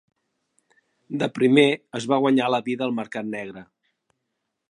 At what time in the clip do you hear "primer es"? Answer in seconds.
1.35-2.09